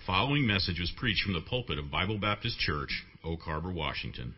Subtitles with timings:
[0.00, 4.34] The following message was preached from the pulpit of Bible Baptist Church, Oak Harbor, Washington.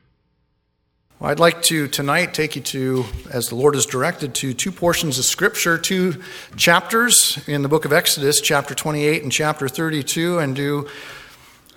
[1.21, 4.73] Well, I'd like to tonight take you to, as the Lord has directed, to two
[4.73, 6.21] portions of Scripture, two
[6.57, 10.89] chapters in the book of Exodus, chapter 28 and chapter 32, and do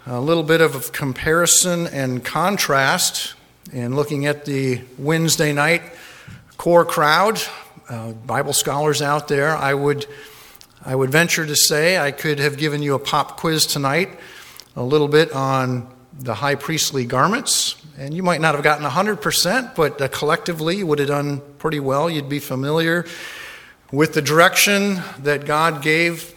[0.08, 3.36] a little bit of comparison and contrast
[3.72, 5.84] in looking at the Wednesday night
[6.58, 7.40] core crowd,
[7.88, 9.56] uh, Bible scholars out there.
[9.56, 10.08] I would,
[10.88, 14.20] I would venture to say I could have given you a pop quiz tonight,
[14.76, 19.74] a little bit on the high priestly garments, and you might not have gotten 100%,
[19.74, 22.08] but uh, collectively you would have done pretty well.
[22.08, 23.04] You'd be familiar
[23.92, 26.36] with the direction that God gave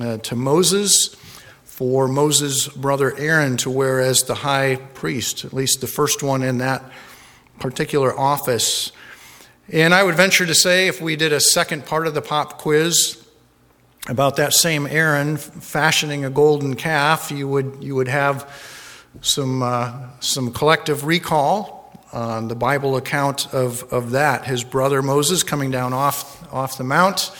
[0.00, 1.14] uh, to Moses
[1.62, 6.42] for Moses' brother Aaron to wear as the high priest, at least the first one
[6.42, 6.82] in that
[7.60, 8.90] particular office.
[9.72, 12.58] And I would venture to say, if we did a second part of the pop
[12.58, 13.22] quiz
[14.08, 18.50] about that same Aaron fashioning a golden calf, you would, you would have
[19.20, 21.76] some, uh, some collective recall
[22.12, 24.44] on the Bible account of, of that.
[24.44, 27.32] His brother Moses coming down off, off the mount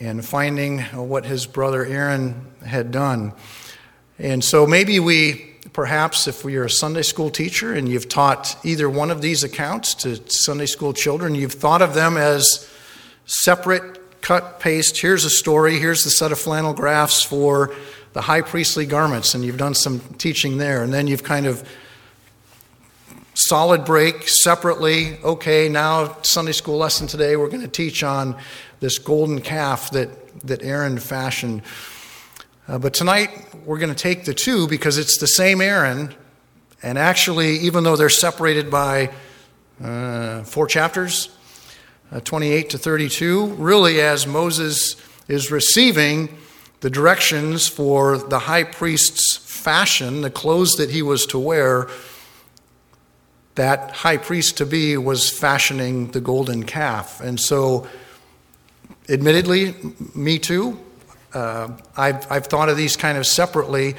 [0.00, 3.32] and finding what his brother Aaron had done.
[4.18, 8.88] And so maybe we, perhaps if you're a Sunday school teacher and you've taught either
[8.88, 12.70] one of these accounts to Sunday school children, you've thought of them as
[13.26, 13.95] separate,
[14.26, 14.98] cut, paste.
[14.98, 17.72] Here's a story, here's the set of flannel graphs for
[18.12, 20.82] the high priestly garments, and you've done some teaching there.
[20.82, 21.62] And then you've kind of
[23.34, 25.18] solid break separately.
[25.22, 28.36] Okay, now Sunday school lesson today, we're going to teach on
[28.80, 30.08] this golden calf that,
[30.40, 31.62] that Aaron fashioned.
[32.66, 33.30] Uh, but tonight,
[33.64, 36.12] we're going to take the two because it's the same Aaron.
[36.82, 39.12] And actually, even though they're separated by
[39.80, 41.28] uh, four chapters,
[42.24, 44.96] 28 to 32, really, as Moses
[45.28, 46.36] is receiving
[46.80, 51.88] the directions for the high priest's fashion, the clothes that he was to wear,
[53.56, 57.20] that high priest to be was fashioning the golden calf.
[57.20, 57.86] And so,
[59.08, 59.74] admittedly,
[60.14, 60.78] me too,
[61.32, 63.94] uh, I've, I've thought of these kind of separately,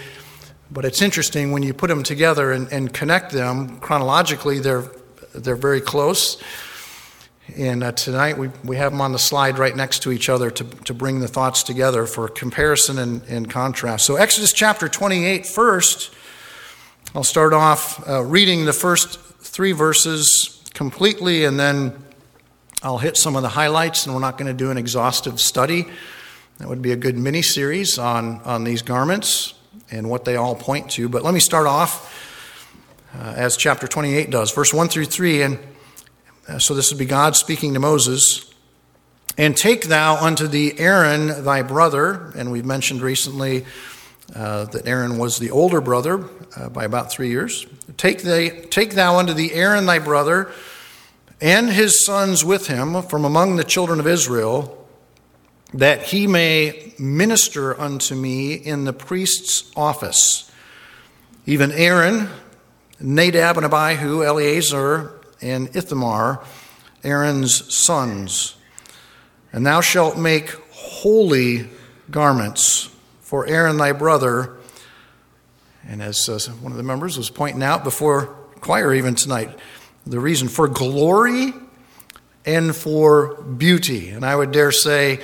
[0.71, 4.89] but it's interesting when you put them together and, and connect them chronologically, they're,
[5.33, 6.41] they're very close.
[7.55, 10.51] And uh, tonight we, we have them on the slide right next to each other
[10.51, 14.05] to, to bring the thoughts together for comparison and, and contrast.
[14.05, 16.13] So, Exodus chapter 28 first,
[17.15, 21.93] I'll start off uh, reading the first three verses completely, and then
[22.83, 25.87] I'll hit some of the highlights, and we're not going to do an exhaustive study.
[26.57, 29.53] That would be a good mini series on, on these garments
[29.89, 31.07] and what they all point to.
[31.07, 32.13] But let me start off
[33.15, 35.43] uh, as chapter 28 does, verse 1 through 3.
[35.43, 35.59] And
[36.59, 38.45] so this would be God speaking to Moses.
[39.37, 43.65] And take thou unto thee Aaron thy brother, and we've mentioned recently
[44.35, 46.23] uh, that Aaron was the older brother
[46.55, 47.67] uh, by about three years.
[47.97, 50.51] Take, they, take thou unto thee Aaron thy brother,
[51.39, 54.73] and his sons with him from among the children of Israel
[55.73, 60.49] that he may minister unto me in the priest's office.
[61.45, 62.29] Even Aaron,
[62.99, 66.43] Nadab and Abihu, Eleazar, and Ithamar,
[67.03, 68.55] Aaron's sons.
[69.53, 71.69] And thou shalt make holy
[72.11, 72.89] garments
[73.21, 74.57] for Aaron thy brother.
[75.87, 78.27] And as uh, one of the members was pointing out before
[78.61, 79.57] choir, even tonight,
[80.05, 81.53] the reason for glory
[82.45, 84.09] and for beauty.
[84.09, 85.19] And I would dare say,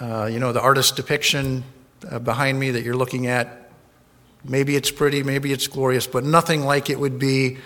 [0.00, 1.64] uh, you know, the artist depiction
[2.10, 3.70] uh, behind me that you're looking at,
[4.44, 7.58] maybe it's pretty, maybe it's glorious, but nothing like it would be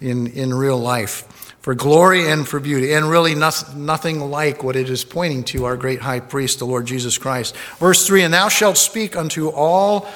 [0.00, 1.54] in, in real life.
[1.60, 5.76] For glory and for beauty, and really nothing like what it is pointing to our
[5.76, 7.56] great high priest, the Lord Jesus Christ.
[7.78, 10.06] Verse 3 And thou shalt speak unto all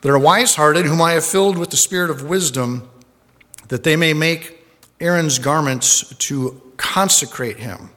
[0.00, 2.88] that are wise hearted, whom I have filled with the spirit of wisdom,
[3.68, 4.64] that they may make
[5.00, 7.90] Aaron's garments to consecrate him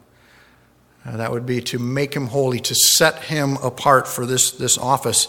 [1.06, 4.78] uh, that would be to make him holy, to set him apart for this, this
[4.78, 5.28] office,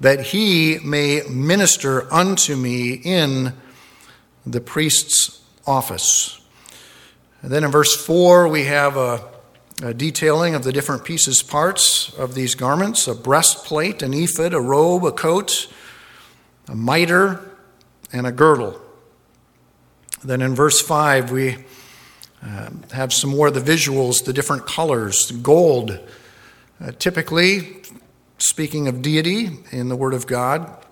[0.00, 3.54] that he may minister unto me in
[4.46, 6.40] the priest's office.
[7.42, 9.22] And then in verse 4, we have a,
[9.82, 14.60] a detailing of the different pieces, parts of these garments a breastplate, an ephod, a
[14.60, 15.72] robe, a coat,
[16.68, 17.40] a mitre,
[18.12, 18.80] and a girdle.
[20.22, 21.64] Then in verse 5, we
[22.42, 25.30] uh, have some more of the visuals, the different colors.
[25.30, 25.98] Gold,
[26.80, 27.82] uh, typically
[28.38, 30.83] speaking of deity in the Word of God.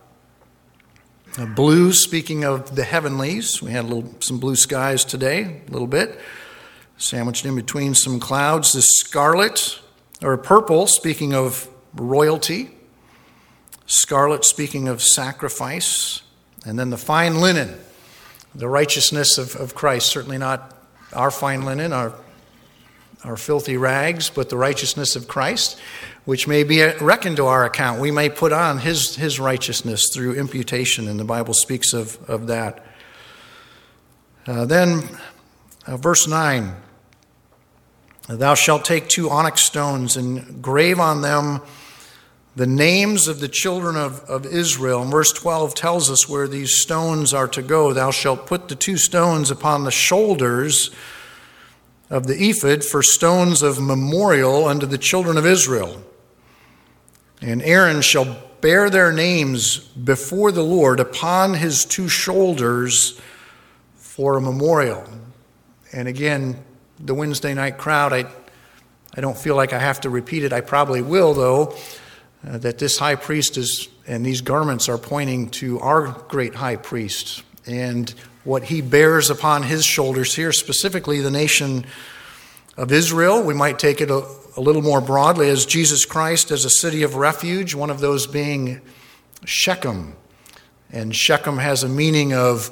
[1.38, 3.62] Blue, speaking of the heavenlies.
[3.62, 6.20] We had a little, some blue skies today, a little bit,
[6.98, 8.74] sandwiched in between some clouds.
[8.74, 9.80] The scarlet,
[10.22, 12.72] or purple, speaking of royalty.
[13.86, 16.22] scarlet, speaking of sacrifice,
[16.64, 17.78] and then the fine linen,
[18.54, 20.08] the righteousness of, of Christ.
[20.08, 20.76] Certainly not
[21.12, 22.14] our fine linen, our,
[23.24, 25.78] our filthy rags, but the righteousness of Christ,
[26.24, 28.00] which may be reckoned to our account.
[28.00, 32.46] We may put on his, his righteousness through imputation, and the Bible speaks of, of
[32.46, 32.84] that.
[34.46, 35.02] Uh, then,
[35.86, 36.76] uh, verse 9
[38.28, 41.60] Thou shalt take two onyx stones and grave on them
[42.54, 45.02] the names of the children of, of Israel.
[45.02, 47.92] And verse 12 tells us where these stones are to go.
[47.92, 50.90] Thou shalt put the two stones upon the shoulders
[52.10, 56.04] of the ephod for stones of memorial unto the children of Israel.
[57.42, 63.20] And Aaron shall bear their names before the Lord upon his two shoulders
[63.96, 65.04] for a memorial.
[65.92, 66.62] And again,
[67.00, 68.26] the Wednesday night crowd, I,
[69.14, 70.52] I don't feel like I have to repeat it.
[70.52, 71.76] I probably will, though
[72.48, 76.76] uh, that this high priest is, and these garments are pointing to our great high
[76.76, 81.84] priest and what he bears upon his shoulders here, specifically the nation
[82.76, 83.42] of Israel.
[83.42, 84.24] We might take it a,
[84.56, 88.26] a little more broadly as Jesus Christ as a city of refuge, one of those
[88.26, 88.80] being
[89.44, 90.14] Shechem.
[90.90, 92.70] And Shechem has a meaning of,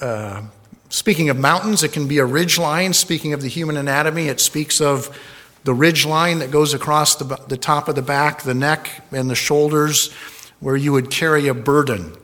[0.00, 0.42] uh,
[0.90, 2.92] speaking of mountains, it can be a ridge line.
[2.92, 5.18] Speaking of the human anatomy, it speaks of
[5.64, 9.30] the ridge line that goes across the, the top of the back, the neck, and
[9.30, 10.12] the shoulders,
[10.60, 12.16] where you would carry a burden.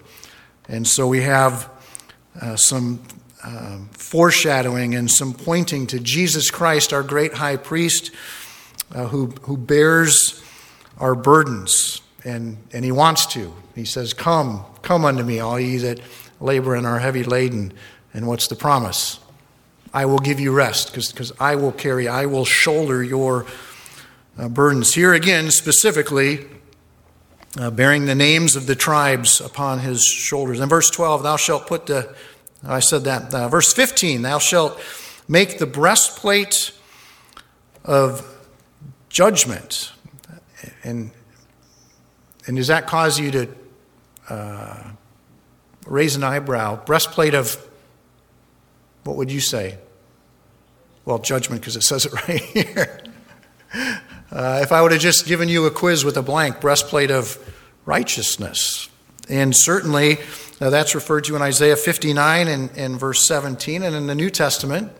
[0.68, 1.70] And so we have
[2.40, 3.00] uh, some
[3.42, 8.12] uh, foreshadowing and some pointing to Jesus Christ, our great high priest,
[8.94, 10.42] uh, who, who bears
[10.98, 12.00] our burdens.
[12.24, 13.52] And, and he wants to.
[13.74, 16.00] He says, Come, come unto me, all ye that
[16.40, 17.72] labor and are heavy laden.
[18.14, 19.18] And what's the promise?
[19.94, 23.46] I will give you rest because I will carry, I will shoulder your
[24.38, 24.94] uh, burdens.
[24.94, 26.46] Here again, specifically,
[27.58, 30.60] uh, bearing the names of the tribes upon his shoulders.
[30.60, 32.14] In verse 12, thou shalt put the,
[32.64, 33.34] I said that.
[33.34, 34.80] Uh, verse 15, thou shalt
[35.28, 36.72] make the breastplate
[37.84, 38.31] of
[39.12, 39.92] judgment.
[40.82, 41.12] And,
[42.46, 43.48] and does that cause you to
[44.28, 44.82] uh,
[45.86, 46.82] raise an eyebrow?
[46.84, 47.56] Breastplate of
[49.04, 49.78] what would you say?
[51.04, 53.04] Well, judgment, because it says it right here.
[54.30, 57.38] Uh, if I would have just given you a quiz with a blank, breastplate of
[57.84, 58.88] righteousness.
[59.28, 60.18] And certainly
[60.60, 64.30] uh, that's referred to in Isaiah 59 and, and, verse 17, and in the New
[64.30, 64.92] Testament,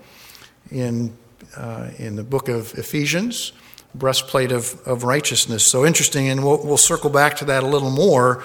[0.70, 1.17] in,
[1.56, 3.53] uh, in the book of Ephesians,
[3.94, 5.70] breastplate of, of righteousness.
[5.70, 8.42] So interesting, and we'll, we'll circle back to that a little more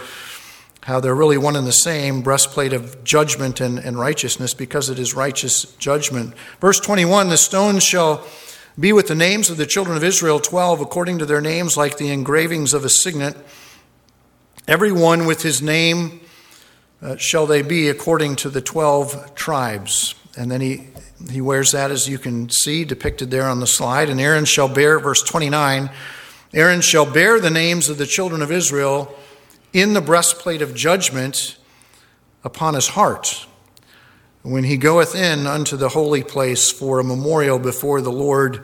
[0.88, 4.97] how they're really one and the same breastplate of judgment and, and righteousness because it
[4.97, 6.33] is righteous judgment.
[6.61, 8.25] Verse 21 The stones shall
[8.79, 11.97] be with the names of the children of Israel, 12, according to their names, like
[11.97, 13.35] the engravings of a signet.
[14.65, 16.21] Every one with his name
[17.01, 20.15] uh, shall they be, according to the 12 tribes.
[20.38, 20.88] And then he,
[21.31, 24.10] he wears that, as you can see, depicted there on the slide.
[24.10, 25.89] And Aaron shall bear, verse 29,
[26.54, 29.13] Aaron shall bear the names of the children of Israel
[29.74, 31.57] in the breastplate of judgment
[32.44, 33.48] upon his heart
[34.44, 38.63] when he goeth in unto the holy place for a memorial before the Lord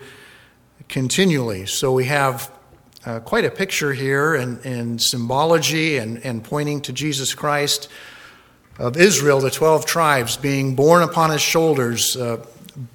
[0.88, 1.66] continually.
[1.66, 2.52] So we have
[3.06, 7.90] uh, quite a picture here and, and symbology and, and pointing to Jesus Christ
[8.78, 12.44] of Israel, the 12 tribes, being borne upon his shoulders, uh,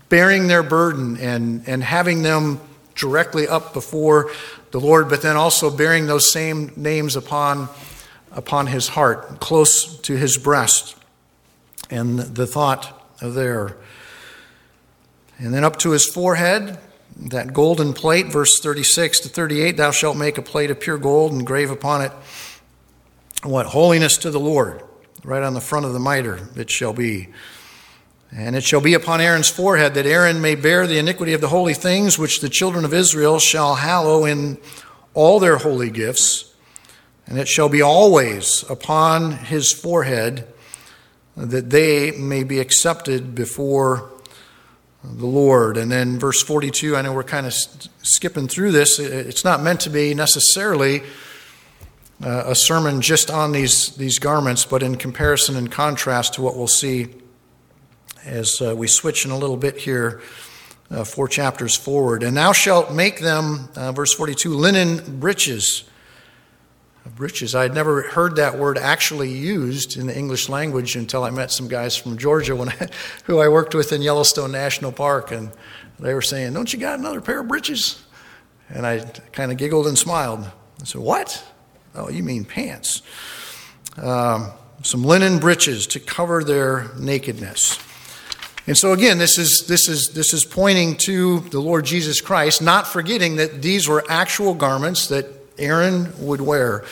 [0.09, 2.61] bearing their burden and, and having them
[2.95, 4.31] directly up before
[4.71, 7.69] the Lord, but then also bearing those same names upon
[8.31, 10.97] upon his heart, close to his breast,
[11.91, 13.75] and the thought there.
[15.39, 16.79] And then up to his forehead,
[17.17, 21.33] that golden plate, verse 36 to 38, thou shalt make a plate of pure gold
[21.33, 22.13] and grave upon it
[23.43, 23.67] what?
[23.67, 24.83] Holiness to the Lord.
[25.25, 27.29] Right on the front of the mitre it shall be.
[28.31, 31.49] And it shall be upon Aaron's forehead that Aaron may bear the iniquity of the
[31.49, 34.59] holy things which the children of Israel shall hallow in
[35.15, 36.49] all their holy gifts
[37.29, 40.47] and it shall be always upon his forehead
[41.37, 44.11] that they may be accepted before
[45.05, 45.77] the Lord.
[45.77, 47.53] And then verse 42, I know we're kind of
[48.03, 48.99] skipping through this.
[48.99, 51.03] It's not meant to be necessarily
[52.23, 56.57] uh, a sermon just on these, these garments, but in comparison and contrast to what
[56.57, 57.09] we'll see
[58.25, 60.21] as uh, we switch in a little bit here,
[60.91, 62.23] uh, four chapters forward.
[62.23, 65.85] And thou shalt make them, uh, verse 42, linen breeches
[67.17, 67.55] breeches.
[67.55, 71.51] I had never heard that word actually used in the English language until I met
[71.51, 72.89] some guys from Georgia when I,
[73.25, 75.51] who I worked with in Yellowstone National Park, and
[75.99, 78.03] they were saying, "Don't you got another pair of breeches?"
[78.69, 79.01] And I
[79.33, 80.45] kind of giggled and smiled.
[80.81, 81.43] I said, "What?
[81.99, 83.03] Oh, you mean pants.
[83.97, 84.53] Um,
[84.83, 87.79] some linen breeches to cover their nakedness.
[88.69, 92.63] And so again, this is, this, is, this is pointing to the Lord Jesus Christ,
[92.63, 95.27] not forgetting that these were actual garments that
[95.59, 96.85] Aaron would wear.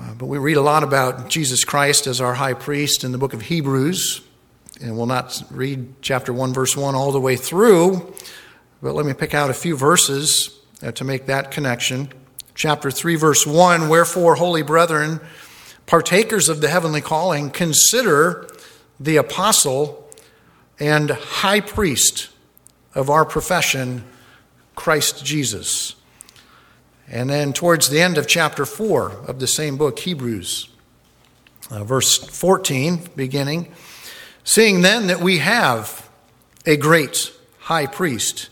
[0.00, 3.18] Uh, but we read a lot about Jesus Christ as our high priest in the
[3.18, 4.22] book of Hebrews,
[4.80, 8.14] and we'll not read chapter 1, verse 1 all the way through,
[8.80, 12.08] but let me pick out a few verses uh, to make that connection.
[12.58, 15.20] Chapter 3, verse 1 Wherefore, holy brethren,
[15.86, 18.48] partakers of the heavenly calling, consider
[18.98, 20.10] the apostle
[20.80, 22.30] and high priest
[22.96, 24.02] of our profession,
[24.74, 25.94] Christ Jesus.
[27.06, 30.68] And then towards the end of chapter 4 of the same book, Hebrews,
[31.70, 33.72] uh, verse 14, beginning,
[34.42, 36.10] seeing then that we have
[36.66, 38.48] a great high priest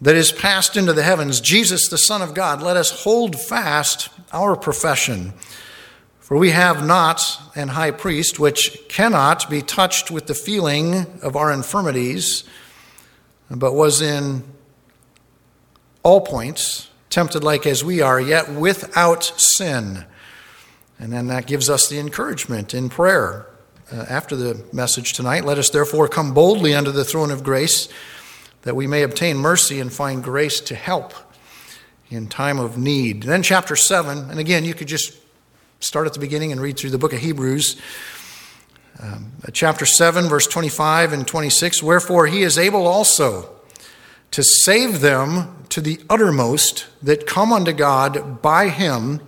[0.00, 4.08] that is passed into the heavens, Jesus, the Son of God, let us hold fast
[4.32, 5.32] our profession.
[6.20, 11.36] For we have not an high priest which cannot be touched with the feeling of
[11.36, 12.44] our infirmities,
[13.50, 14.42] but was in
[16.02, 20.04] all points tempted like as we are, yet without sin.
[20.98, 23.46] And then that gives us the encouragement in prayer.
[23.90, 27.88] Uh, after the message tonight, let us therefore come boldly under the throne of grace
[28.66, 31.14] that we may obtain mercy and find grace to help
[32.10, 33.22] in time of need.
[33.22, 35.16] Then, chapter 7, and again, you could just
[35.78, 37.80] start at the beginning and read through the book of Hebrews.
[39.00, 43.48] Um, chapter 7, verse 25 and 26 Wherefore he is able also
[44.32, 49.20] to save them to the uttermost that come unto God by him,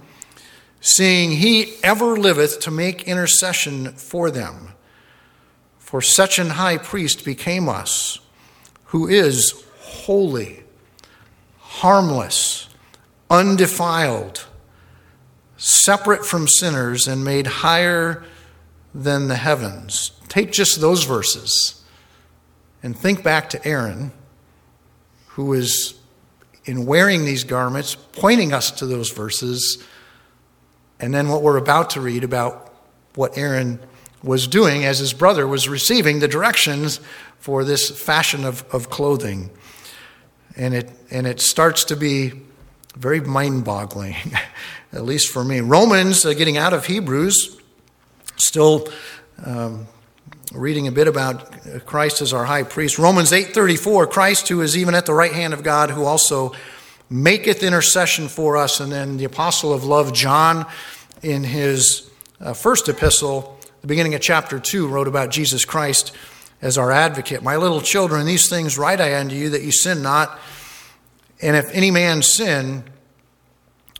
[0.81, 4.71] seeing he ever liveth to make intercession for them.
[5.79, 8.19] For such an high priest became us,
[8.89, 10.63] who is holy,
[11.59, 12.69] harmless,
[13.31, 14.47] undefiled
[15.59, 18.25] separate from sinners and made higher
[18.95, 20.13] than the heavens.
[20.29, 21.85] Take just those verses
[22.83, 24.13] and think back to Aaron,
[25.29, 25.95] who is
[26.65, 29.85] in wearing these garments, pointing us to those verses,
[31.01, 32.73] and then what we're about to read about
[33.15, 33.81] what Aaron
[34.23, 37.01] was doing as his brother was receiving the directions
[37.39, 39.51] for this fashion of, of clothing.
[40.57, 42.33] And it, and it starts to be
[42.97, 44.17] very mind boggling.
[44.93, 45.61] at least for me.
[45.61, 47.61] Romans, uh, getting out of Hebrews,
[48.37, 48.89] still
[49.45, 49.87] um,
[50.53, 52.99] reading a bit about Christ as our high priest.
[52.99, 56.53] Romans 8:34, Christ who is even at the right hand of God, who also
[57.11, 58.81] maketh intercession for us.
[58.81, 60.67] And then the apostle of love, John,
[61.23, 66.15] in his uh, first epistle, the beginning of chapter 2, wrote about Jesus Christ
[66.61, 67.43] as our advocate.
[67.43, 70.39] My little children, these things write I unto you that you sin not.
[71.41, 72.85] And if any man sin,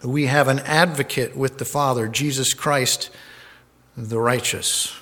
[0.03, 3.11] we have an advocate with the Father, Jesus Christ
[3.97, 4.95] the righteous.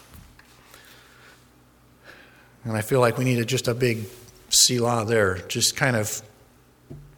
[2.64, 4.06] And I feel like we need just a big
[4.48, 5.38] Selah there.
[5.48, 6.22] Just kind of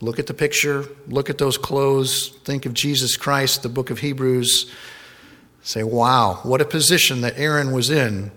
[0.00, 4.00] look at the picture, look at those clothes, think of Jesus Christ, the book of
[4.00, 4.71] Hebrews.
[5.62, 8.30] Say, wow, what a position that Aaron was in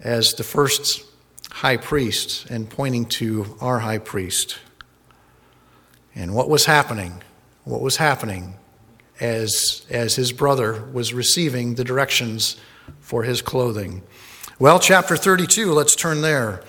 [0.00, 1.04] as the first
[1.52, 4.58] high priest and pointing to our high priest.
[6.14, 7.22] And what was happening?
[7.64, 8.54] what was happening
[9.20, 12.56] as, as his brother was receiving the directions
[13.00, 14.02] for his clothing.
[14.58, 16.62] Well, chapter 32, let's turn there.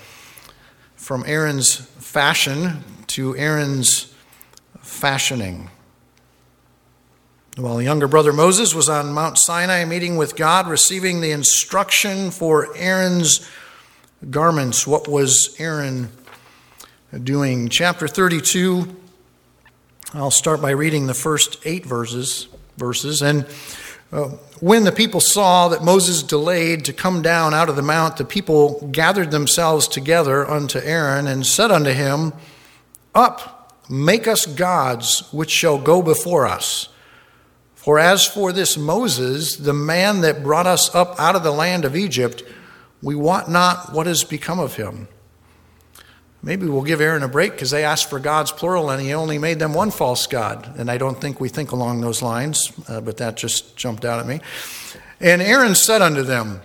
[0.96, 4.14] From Aaron's fashion to Aaron's
[4.82, 5.70] fashioning.
[7.58, 12.76] While younger brother Moses was on Mount Sinai meeting with God, receiving the instruction for
[12.76, 13.48] Aaron's
[14.30, 16.10] garments, what was Aaron
[17.24, 17.70] doing?
[17.70, 18.98] Chapter 32
[20.16, 22.48] I'll start by reading the first eight verses.
[22.78, 23.48] Verses and
[24.12, 28.18] uh, when the people saw that Moses delayed to come down out of the mount,
[28.18, 32.32] the people gathered themselves together unto Aaron and said unto him,
[33.16, 36.90] Up, make us gods which shall go before us.
[37.74, 41.84] For as for this Moses, the man that brought us up out of the land
[41.84, 42.44] of Egypt,
[43.04, 45.10] we want not what has become of him.
[46.42, 49.38] Maybe we'll give Aaron a break because they asked for gods plural and he only
[49.38, 50.74] made them one false god.
[50.78, 54.20] And I don't think we think along those lines, uh, but that just jumped out
[54.20, 54.42] at me.
[55.20, 56.62] And Aaron said unto them,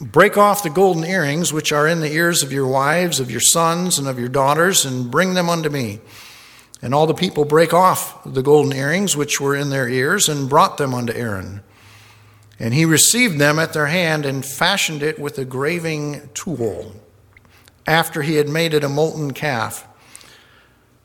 [0.00, 3.40] Break off the golden earrings which are in the ears of your wives, of your
[3.40, 6.00] sons, and of your daughters, and bring them unto me.
[6.80, 10.50] And all the people brake off the golden earrings which were in their ears, and
[10.50, 11.62] brought them unto Aaron.
[12.58, 16.94] And he received them at their hand, and fashioned it with a graving tool
[17.86, 19.86] after he had made it a molten calf.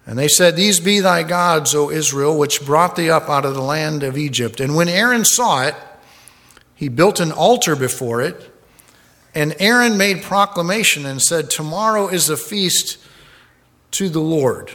[0.06, 3.56] And they said, These be thy gods, O Israel, which brought thee up out of
[3.56, 4.60] the land of Egypt.
[4.60, 5.76] And when Aaron saw it,
[6.74, 8.54] he built an altar before it.
[9.36, 12.98] And Aaron made proclamation and said, Tomorrow is a feast
[13.92, 14.72] to the Lord.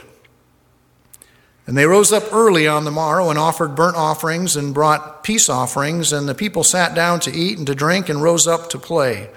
[1.65, 5.47] And they rose up early on the morrow and offered burnt offerings and brought peace
[5.47, 6.11] offerings.
[6.11, 9.29] And the people sat down to eat and to drink and rose up to play.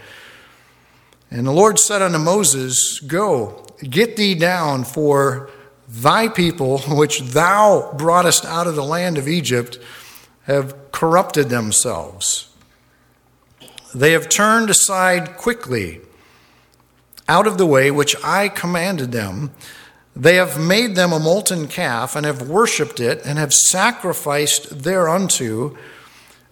[1.30, 5.50] And the Lord said unto Moses, Go, get thee down, for
[5.88, 9.78] Thy people, which thou broughtest out of the land of Egypt,
[10.45, 12.50] have corrupted themselves.
[13.95, 16.00] They have turned aside quickly
[17.28, 19.52] out of the way which I commanded them.
[20.17, 25.77] They have made them a molten calf, and have worshipped it, and have sacrificed thereunto,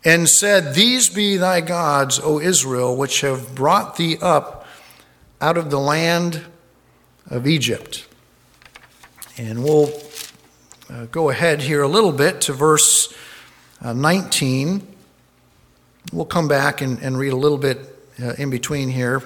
[0.04, 4.66] and said, These be thy gods, O Israel, which have brought thee up
[5.40, 6.44] out of the land
[7.30, 8.06] of Egypt.
[9.38, 9.90] And we'll
[10.90, 13.14] uh, go ahead here a little bit to verse
[13.80, 14.86] uh, 19.
[16.12, 17.78] We'll come back and, and read a little bit
[18.22, 19.22] uh, in between here.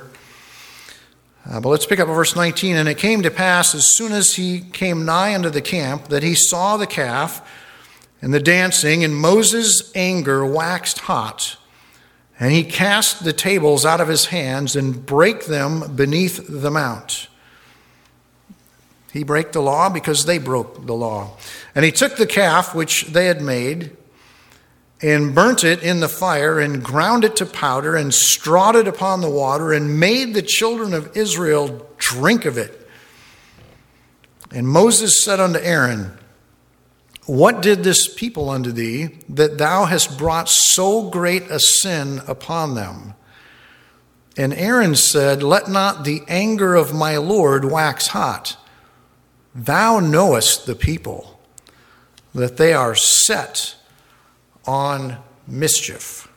[1.50, 2.76] Uh, but let's pick up verse 19.
[2.76, 6.22] And it came to pass as soon as he came nigh unto the camp that
[6.22, 7.48] he saw the calf
[8.20, 11.56] and the dancing, and Moses' anger waxed hot.
[12.40, 17.28] And he cast the tables out of his hands and brake them beneath the mount.
[19.12, 21.36] He brake the law because they broke the law.
[21.74, 23.96] And he took the calf which they had made
[25.00, 29.20] and burnt it in the fire and ground it to powder and strawed it upon
[29.20, 32.88] the water and made the children of Israel drink of it.
[34.50, 36.18] And Moses said unto Aaron,
[37.26, 42.74] What did this people unto thee that thou hast brought so great a sin upon
[42.74, 43.14] them?
[44.36, 48.56] And Aaron said, Let not the anger of my Lord wax hot.
[49.54, 51.40] Thou knowest the people,
[52.34, 53.74] that they are set
[54.68, 56.28] on mischief.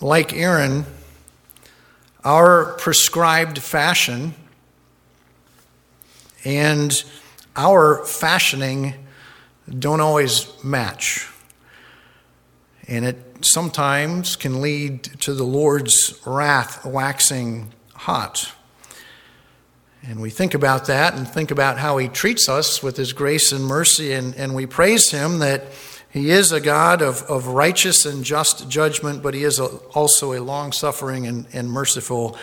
[0.00, 0.86] Like Aaron,
[2.22, 4.34] our prescribed fashion
[6.44, 7.02] and
[7.56, 8.94] our fashioning
[9.76, 11.28] don't always match.
[12.86, 18.52] And it sometimes can lead to the Lord's wrath waxing hot.
[20.04, 23.52] And we think about that and think about how he treats us with his grace
[23.52, 25.64] and mercy, and, and we praise him that
[26.10, 30.32] he is a God of, of righteous and just judgment, but he is a, also
[30.34, 32.36] a long suffering and, and merciful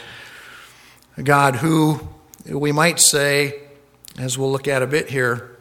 [1.21, 1.99] God who,
[2.45, 3.61] we might say,
[4.17, 5.57] as we'll look at a bit here,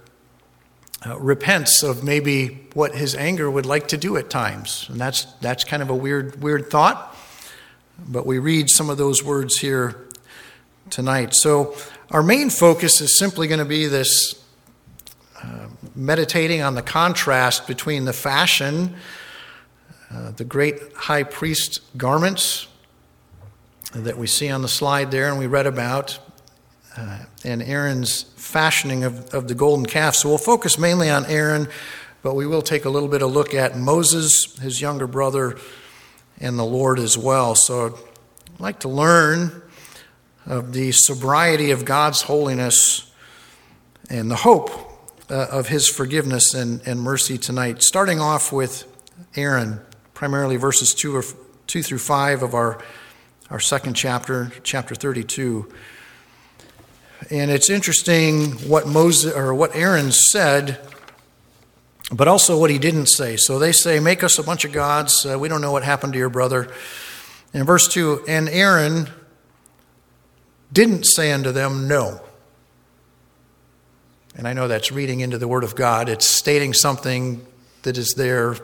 [1.04, 4.86] uh, repents of maybe what his anger would like to do at times.
[4.88, 7.16] And that's, that's kind of a weird, weird thought.
[7.98, 10.07] But we read some of those words here
[10.90, 11.34] tonight.
[11.34, 11.74] So,
[12.10, 14.42] our main focus is simply going to be this
[15.42, 18.96] uh, meditating on the contrast between the fashion,
[20.10, 22.68] uh, the great high priest garments
[23.94, 26.18] that we see on the slide there and we read about,
[26.96, 30.14] uh, and Aaron's fashioning of, of the golden calf.
[30.14, 31.68] So, we'll focus mainly on Aaron,
[32.22, 35.56] but we will take a little bit of look at Moses, his younger brother
[36.40, 37.54] and the Lord as well.
[37.54, 39.62] So I'd like to learn
[40.48, 43.12] of the sobriety of God's holiness
[44.10, 44.70] and the hope
[45.30, 48.84] uh, of his forgiveness and, and mercy tonight, starting off with
[49.36, 49.80] Aaron,
[50.14, 51.22] primarily verses 2, or,
[51.66, 52.82] 2 through 5 of our,
[53.50, 55.70] our second chapter, chapter 32.
[57.30, 60.80] And it's interesting what Moses or what Aaron said
[62.10, 63.36] but also what he didn't say.
[63.36, 65.26] So they say, Make us a bunch of gods.
[65.26, 66.72] Uh, we don't know what happened to your brother.
[67.52, 69.08] In verse 2, and Aaron
[70.72, 72.20] didn't say unto them, No.
[74.36, 76.08] And I know that's reading into the Word of God.
[76.08, 77.44] It's stating something
[77.82, 78.56] that is there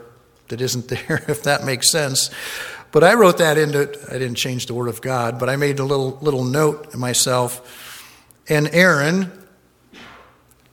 [0.47, 2.29] that isn't there, if that makes sense.
[2.91, 5.79] But I wrote that into, I didn't change the Word of God, but I made
[5.79, 8.01] a little, little note myself.
[8.47, 9.31] And Aaron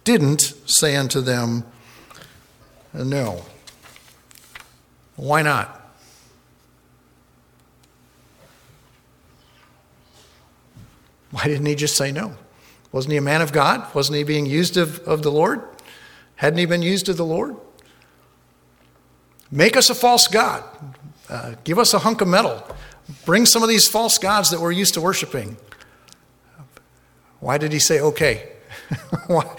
[0.05, 1.65] didn't say unto them,
[2.95, 3.45] no.
[5.17, 5.82] Why not?
[11.33, 12.37] Why didn't he just say no?
[12.93, 13.93] Wasn't he a man of God?
[13.95, 15.63] Wasn't he being used of, of the Lord?
[16.37, 17.57] Hadn't he been used of the Lord?
[19.51, 20.63] Make us a false God.
[21.29, 22.65] Uh, give us a hunk of metal.
[23.25, 25.57] Bring some of these false gods that we're used to worshiping.
[27.41, 28.49] Why did he say okay?
[29.27, 29.57] why,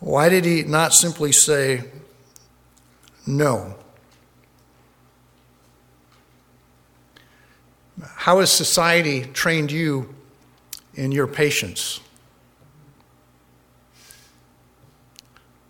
[0.00, 1.84] why did he not simply say,
[3.26, 3.76] no.
[8.02, 10.14] How has society trained you
[10.94, 12.00] in your patience?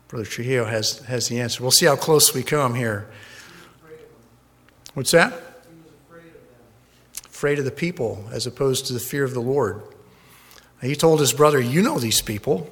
[0.09, 1.63] Brother Trujillo has, has the answer.
[1.63, 3.09] We'll see how close we come here.
[4.95, 5.33] What's that?
[7.27, 9.83] Afraid of the people as opposed to the fear of the Lord.
[10.81, 12.71] He told his brother, You know these people.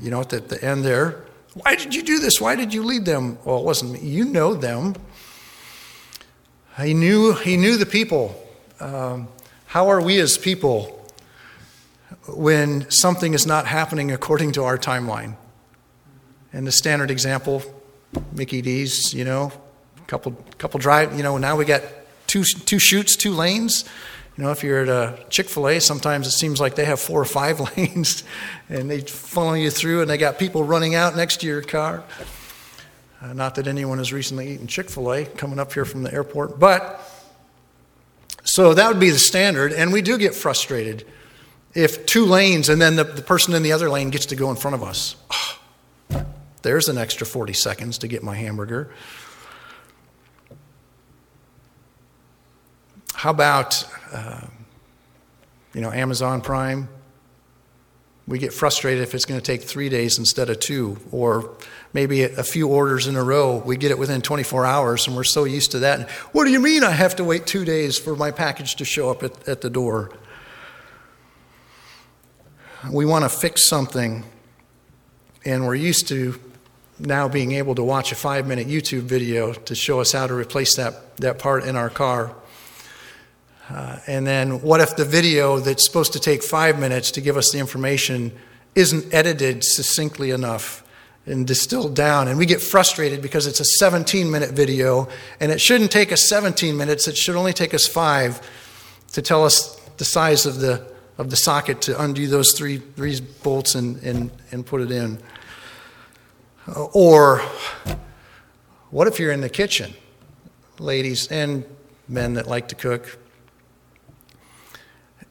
[0.00, 2.40] You know, at the, the end there, why did you do this?
[2.40, 3.38] Why did you lead them?
[3.44, 4.00] Well, it wasn't me.
[4.00, 4.96] You know them.
[6.76, 8.34] He knew, he knew the people.
[8.80, 9.28] Um,
[9.66, 11.03] how are we as people
[12.28, 15.36] when something is not happening according to our timeline?
[16.52, 17.62] And the standard example,
[18.32, 19.52] Mickey D's, you know,
[20.06, 21.82] couple couple drive, you know, now we got
[22.26, 23.84] two two chutes, two lanes.
[24.36, 26.98] You know, if you're at a Chick fil A, sometimes it seems like they have
[26.98, 28.24] four or five lanes
[28.68, 32.02] and they follow you through and they got people running out next to your car.
[33.22, 36.12] Uh, not that anyone has recently eaten Chick fil A coming up here from the
[36.12, 37.00] airport, but
[38.44, 39.72] so that would be the standard.
[39.72, 41.06] And we do get frustrated
[41.74, 44.50] if two lanes and then the, the person in the other lane gets to go
[44.50, 45.16] in front of us.
[45.30, 46.24] Oh,
[46.62, 48.90] there's an extra 40 seconds to get my hamburger.
[53.14, 54.42] How about, uh,
[55.72, 56.88] you know, Amazon Prime?
[58.26, 61.56] We get frustrated if it's going to take three days instead of two, or
[61.92, 63.58] maybe a few orders in a row.
[63.58, 66.10] We get it within 24 hours, and we're so used to that.
[66.32, 69.10] What do you mean I have to wait two days for my package to show
[69.10, 70.10] up at, at the door?
[72.90, 74.24] We want to fix something,
[75.44, 76.38] and we're used to
[76.98, 80.34] now being able to watch a five minute YouTube video to show us how to
[80.34, 82.34] replace that, that part in our car.
[83.70, 87.38] Uh, and then, what if the video that's supposed to take five minutes to give
[87.38, 88.32] us the information
[88.74, 90.86] isn't edited succinctly enough
[91.24, 92.28] and distilled down?
[92.28, 95.08] And we get frustrated because it's a 17 minute video
[95.40, 98.46] and it shouldn't take us 17 minutes, it should only take us five
[99.12, 103.20] to tell us the size of the, of the socket to undo those three, three
[103.42, 105.18] bolts and, and, and put it in.
[106.66, 107.38] Uh, or
[108.90, 109.94] what if you're in the kitchen,
[110.78, 111.64] ladies and
[112.08, 113.18] men that like to cook,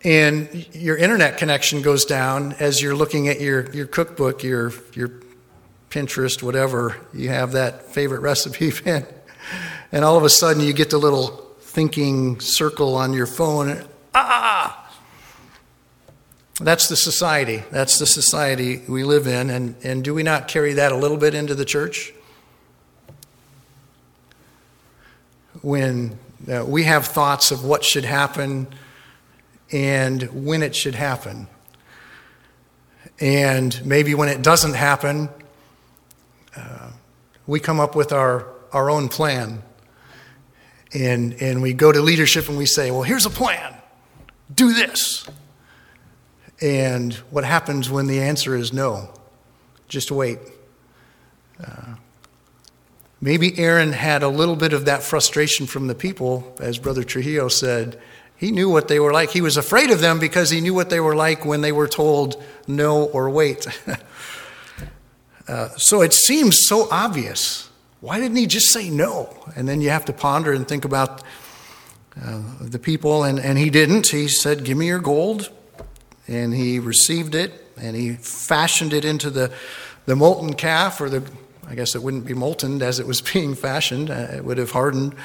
[0.04, 5.12] and your internet connection goes down as you're looking at your, your cookbook, your, your
[5.90, 9.06] Pinterest, whatever, you have that favorite recipe pin,
[9.92, 11.28] and all of a sudden you get the little
[11.60, 13.70] thinking circle on your phone.
[13.70, 13.80] Ah!
[14.16, 14.83] ah, ah
[16.64, 17.64] That's the society.
[17.72, 19.50] That's the society we live in.
[19.50, 22.14] And, and do we not carry that a little bit into the church?
[25.62, 26.18] When
[26.52, 28.68] uh, we have thoughts of what should happen
[29.72, 31.48] and when it should happen.
[33.20, 35.30] And maybe when it doesn't happen,
[36.56, 36.92] uh,
[37.46, 39.64] we come up with our, our own plan.
[40.94, 43.76] And, and we go to leadership and we say, well, here's a plan
[44.54, 45.28] do this.
[46.64, 49.10] And what happens when the answer is no?
[49.90, 50.40] Just wait.
[51.62, 51.96] Uh,
[53.20, 57.50] maybe Aaron had a little bit of that frustration from the people, as Brother Trujillo
[57.50, 58.00] said.
[58.38, 59.32] He knew what they were like.
[59.32, 61.90] He was afraid of them because he knew what they were like when they were
[61.90, 63.68] told no or wait.
[65.50, 67.70] uh, so it seems so obvious.
[68.00, 69.52] Why didn't he just say no?
[69.58, 71.24] And then you have to ponder and think about
[72.22, 74.08] uh, the people, and, and he didn't.
[74.08, 75.50] He said, Give me your gold,
[76.28, 79.52] and he received it and he fashioned it into the,
[80.06, 81.24] the molten calf, or the,
[81.68, 84.72] I guess it wouldn't be molten as it was being fashioned, uh, it would have
[84.72, 85.16] hardened.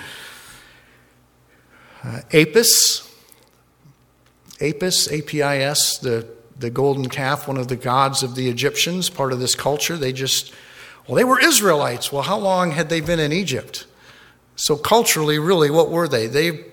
[2.02, 3.04] Uh, Apis,
[4.60, 6.26] Apis, A P I S, the,
[6.58, 9.96] the golden calf, one of the gods of the Egyptians, part of this culture.
[9.96, 10.52] They just,
[11.06, 12.12] well, they were Israelites.
[12.12, 13.86] Well, how long had they been in Egypt?
[14.56, 16.26] So, culturally, really, what were they?
[16.26, 16.64] They,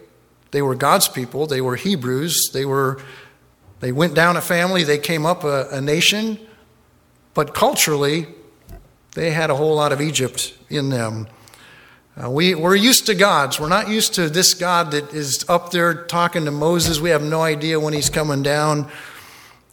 [0.52, 3.00] they were God's people, they were Hebrews, they were
[3.80, 6.40] they went down a family, they came up a, a nation,
[7.34, 8.28] but culturally,
[9.14, 11.28] they had a whole lot of Egypt in them.
[12.22, 13.60] Uh, we, we're used to gods.
[13.60, 17.00] We're not used to this God that is up there talking to Moses.
[17.02, 18.90] We have no idea when he's coming down.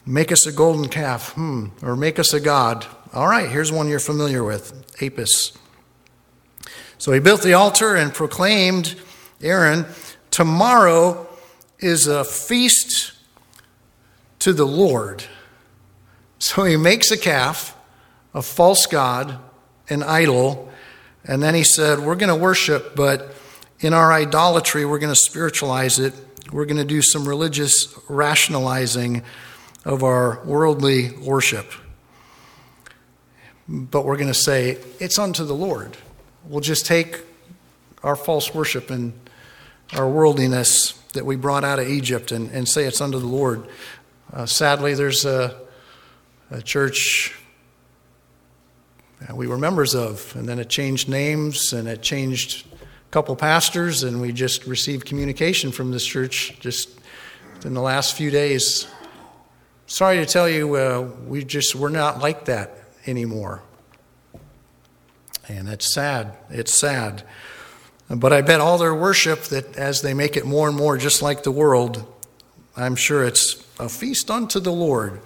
[0.04, 2.84] Make us a golden calf, hmm, or make us a god.
[3.12, 5.52] All right, here's one you're familiar with Apis.
[6.98, 8.96] So he built the altar and proclaimed,
[9.40, 9.86] Aaron,
[10.30, 11.28] tomorrow
[11.78, 13.12] is a feast
[14.42, 15.22] to the Lord.
[16.40, 17.76] So he makes a calf,
[18.34, 19.38] a false god,
[19.88, 20.68] an idol,
[21.24, 23.36] and then he said, We're going to worship, but
[23.78, 26.12] in our idolatry, we're going to spiritualize it.
[26.50, 29.22] We're going to do some religious rationalizing
[29.84, 31.70] of our worldly worship.
[33.68, 35.96] But we're going to say, It's unto the Lord.
[36.48, 37.20] We'll just take
[38.02, 39.12] our false worship and
[39.92, 43.68] our worldliness that we brought out of Egypt and, and say it's unto the Lord.
[44.32, 45.54] Uh, sadly, there's a,
[46.50, 47.34] a church
[49.34, 54.02] we were members of, and then it changed names and it changed a couple pastors,
[54.02, 56.88] and we just received communication from this church just
[57.64, 58.86] in the last few days.
[59.86, 62.72] Sorry to tell you, uh, we just we're not like that
[63.06, 63.62] anymore,
[65.48, 66.36] and it's sad.
[66.50, 67.22] It's sad.
[68.08, 71.22] But I bet all their worship that as they make it more and more just
[71.22, 72.11] like the world,
[72.76, 75.20] I'm sure it's a feast unto the Lord.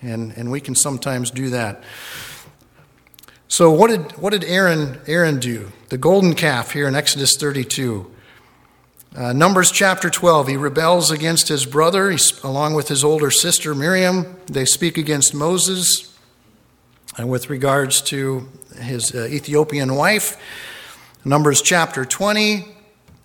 [0.00, 1.82] And, and we can sometimes do that.
[3.48, 5.70] So what did, what did Aaron, Aaron do?
[5.90, 8.10] The golden calf here in Exodus 32.
[9.14, 13.74] Uh, Numbers chapter 12, he rebels against his brother he's, along with his older sister
[13.74, 14.36] Miriam.
[14.46, 16.16] They speak against Moses
[17.18, 18.48] and with regards to
[18.80, 20.38] his uh, Ethiopian wife.
[21.26, 22.66] Numbers chapter 20,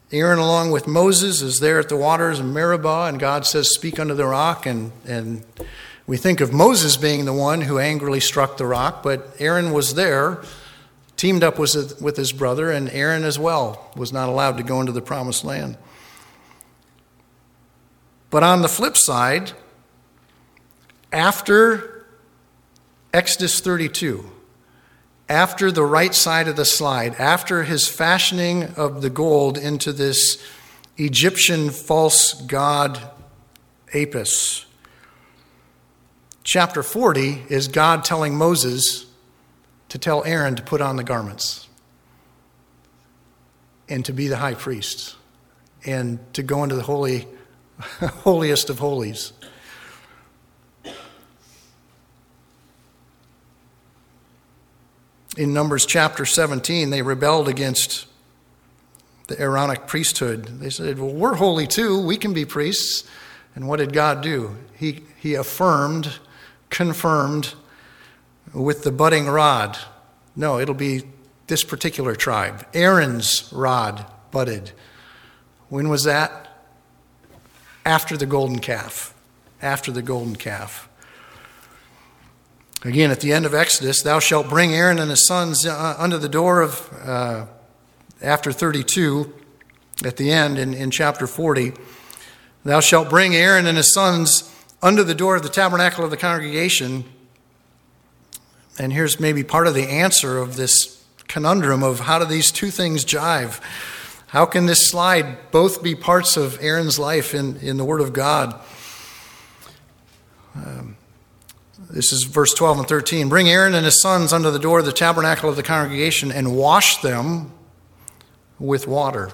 [0.09, 3.99] Aaron, along with Moses, is there at the waters of Meribah, and God says, Speak
[3.99, 4.65] unto the rock.
[4.65, 5.43] And, and
[6.05, 9.95] we think of Moses being the one who angrily struck the rock, but Aaron was
[9.95, 10.41] there,
[11.17, 14.79] teamed up with, with his brother, and Aaron as well was not allowed to go
[14.79, 15.77] into the promised land.
[18.29, 19.51] But on the flip side,
[21.11, 22.05] after
[23.13, 24.31] Exodus 32,
[25.29, 30.41] after the right side of the slide, after his fashioning of the gold into this
[30.97, 32.99] Egyptian false god
[33.93, 34.65] Apis.
[36.43, 39.05] Chapter 40 is God telling Moses
[39.89, 41.67] to tell Aaron to put on the garments
[43.89, 45.15] and to be the high priest
[45.85, 47.27] and to go into the holy
[47.79, 49.33] holiest of holies.
[55.37, 58.07] In Numbers chapter 17, they rebelled against
[59.27, 60.45] the Aaronic priesthood.
[60.59, 62.01] They said, Well, we're holy too.
[62.01, 63.07] We can be priests.
[63.55, 64.55] And what did God do?
[64.75, 66.19] He, he affirmed,
[66.69, 67.53] confirmed
[68.53, 69.77] with the budding rod.
[70.35, 71.03] No, it'll be
[71.47, 72.65] this particular tribe.
[72.73, 74.71] Aaron's rod budded.
[75.69, 76.47] When was that?
[77.85, 79.13] After the golden calf.
[79.61, 80.86] After the golden calf.
[82.87, 86.17] Again, at the end of Exodus, thou shalt bring Aaron and his sons uh, under
[86.17, 87.45] the door of, uh,
[88.21, 89.33] after 32,
[90.05, 91.73] at the end in, in chapter 40,
[92.63, 94.49] thou shalt bring Aaron and his sons
[94.81, 97.03] under the door of the tabernacle of the congregation.
[98.79, 102.71] And here's maybe part of the answer of this conundrum of how do these two
[102.71, 103.59] things jive?
[104.27, 108.13] How can this slide both be parts of Aaron's life in, in the Word of
[108.13, 108.57] God?
[110.55, 110.96] Um,
[111.89, 113.29] this is verse 12 and 13.
[113.29, 116.55] Bring Aaron and his sons under the door of the tabernacle of the congregation and
[116.55, 117.51] wash them
[118.59, 119.31] with water.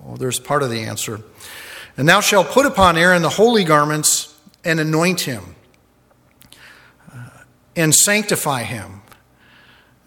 [0.00, 1.20] Well, there's part of the answer.
[1.96, 5.56] And thou shalt put upon Aaron the holy garments and anoint him
[7.12, 7.30] uh,
[7.74, 9.02] and sanctify him,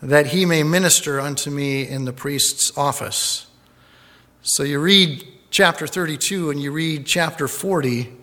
[0.01, 3.47] that he may minister unto me in the priest's office.
[4.43, 8.20] So you read chapter 32 and you read chapter 40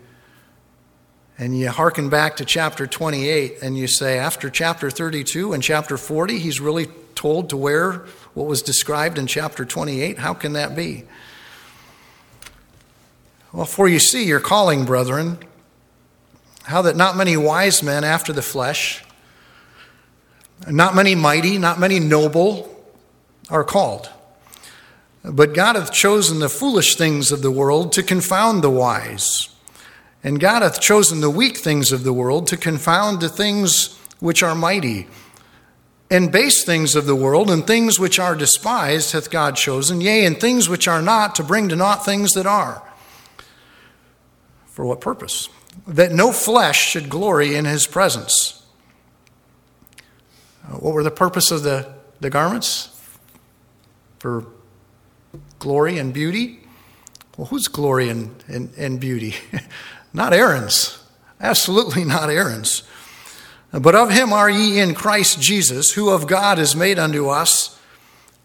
[1.39, 5.97] and you hearken back to chapter 28 and you say, after chapter 32 and chapter
[5.97, 10.19] 40, he's really told to wear what was described in chapter 28?
[10.19, 11.05] How can that be?
[13.53, 15.39] Well, for you see your calling, brethren,
[16.65, 19.03] how that not many wise men after the flesh,
[20.69, 22.75] not many mighty, not many noble
[23.49, 24.11] are called.
[25.25, 29.49] But God hath chosen the foolish things of the world to confound the wise.
[30.29, 34.43] And God hath chosen the weak things of the world to confound the things which
[34.43, 35.09] are mighty.
[36.11, 40.27] And base things of the world and things which are despised hath God chosen, yea,
[40.27, 42.87] and things which are not, to bring to naught things that are.
[44.67, 45.49] For what purpose?
[45.87, 48.67] That no flesh should glory in his presence.
[50.63, 52.95] Uh, what were the purpose of the, the garments?
[54.19, 54.45] For
[55.59, 56.61] glory and beauty?
[57.39, 59.35] Well, whose glory and, and, and beauty?
[60.13, 61.03] Not Aaron's.
[61.41, 62.83] Absolutely not Aaron's.
[63.73, 67.79] But of him are ye in Christ Jesus, who of God is made unto us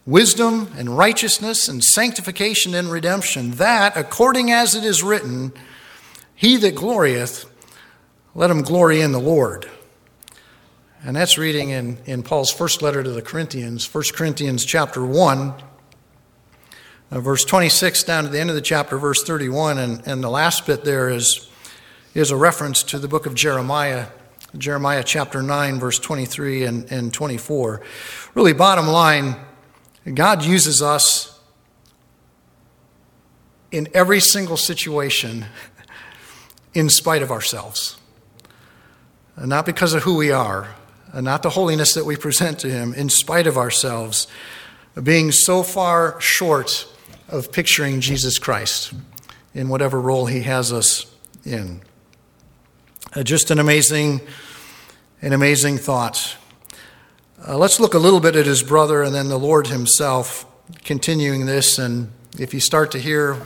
[0.06, 5.54] wisdom and righteousness and sanctification and redemption, that, according as it is written,
[6.36, 7.46] he that glorieth,
[8.36, 9.70] let him glory in the Lord.
[11.06, 15.54] And that's reading in, in Paul's first letter to the Corinthians, 1 Corinthians chapter 1,
[17.12, 19.78] uh, verse 26 down to the end of the chapter, verse 31.
[19.78, 21.50] And, and the last bit there is
[22.14, 24.08] is a reference to the book of Jeremiah,
[24.58, 27.82] Jeremiah chapter 9, verse 23 and, and 24.
[28.36, 29.36] Really, bottom line,
[30.14, 31.40] God uses us
[33.72, 35.46] in every single situation
[36.74, 37.98] in spite of ourselves.
[39.38, 40.76] not because of who we are,
[41.16, 44.28] not the holiness that we present to Him, in spite of ourselves,
[45.02, 46.88] being so far short
[47.28, 48.94] of picturing Jesus Christ
[49.56, 51.08] in whatever role He has us
[51.44, 51.82] in.
[53.16, 54.20] Uh, just an amazing,
[55.22, 56.36] an amazing thought.
[57.48, 60.48] Uh, let's look a little bit at his brother and then the Lord himself,
[60.84, 61.78] continuing this.
[61.78, 63.38] And if you start to hear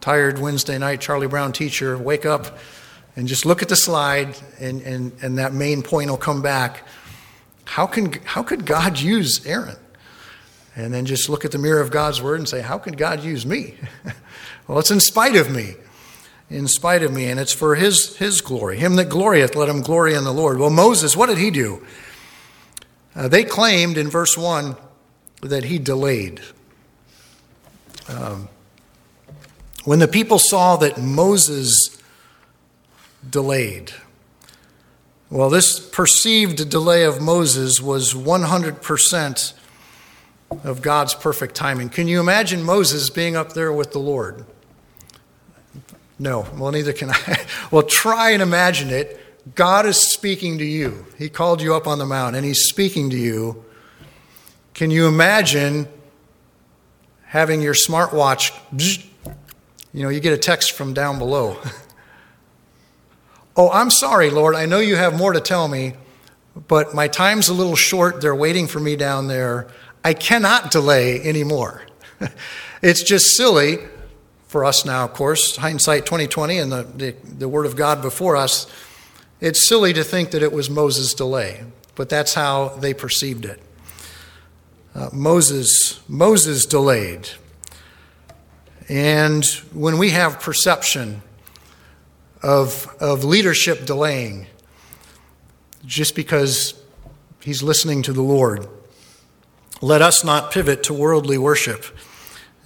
[0.00, 2.58] tired Wednesday night Charlie Brown teacher, wake up
[3.14, 6.84] and just look at the slide, and, and, and that main point will come back.
[7.66, 9.76] How, can, how could God use Aaron?
[10.74, 13.22] And then just look at the mirror of God's word and say, How can God
[13.22, 13.76] use me?
[14.66, 15.74] well, it's in spite of me.
[16.50, 18.76] In spite of me, and it's for his, his glory.
[18.76, 20.58] Him that glorieth, let him glory in the Lord.
[20.58, 21.84] Well, Moses, what did he do?
[23.16, 24.76] Uh, they claimed in verse 1
[25.42, 26.40] that he delayed.
[28.08, 28.48] Um,
[29.84, 32.00] when the people saw that Moses
[33.28, 33.92] delayed,
[35.30, 39.52] well, this perceived delay of Moses was 100%
[40.62, 41.88] of God's perfect timing.
[41.88, 44.44] Can you imagine Moses being up there with the Lord?
[46.18, 47.44] No, well, neither can I.
[47.70, 49.20] well, try and imagine it.
[49.54, 51.04] God is speaking to you.
[51.18, 53.64] He called you up on the mount and He's speaking to you.
[54.72, 55.88] Can you imagine
[57.26, 58.52] having your smartwatch?
[59.92, 61.58] You know, you get a text from down below.
[63.56, 64.54] oh, I'm sorry, Lord.
[64.54, 65.94] I know you have more to tell me,
[66.68, 68.20] but my time's a little short.
[68.20, 69.68] They're waiting for me down there.
[70.02, 71.82] I cannot delay anymore.
[72.82, 73.78] it's just silly
[74.54, 78.36] for us now, of course, hindsight 2020 and the, the, the Word of God before
[78.36, 78.72] us
[79.40, 81.64] it's silly to think that it was Moses' delay,
[81.96, 83.60] but that's how they perceived it.
[84.94, 87.30] Uh, Moses, Moses delayed.
[88.88, 91.22] And when we have perception
[92.40, 94.46] of, of leadership delaying,
[95.84, 96.80] just because
[97.40, 98.68] he's listening to the Lord,
[99.80, 101.86] let us not pivot to worldly worship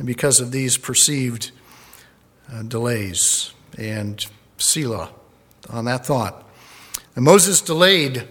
[0.05, 1.51] because of these perceived
[2.52, 3.52] uh, delays.
[3.76, 4.24] And
[4.58, 5.11] Selah
[5.70, 6.44] on that thought.
[7.14, 8.28] And Moses delayed,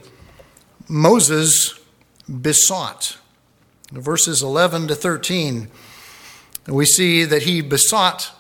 [0.87, 1.79] Moses
[2.41, 3.17] besought.
[3.91, 5.69] verses 11 to 13,
[6.67, 8.31] we see that he besought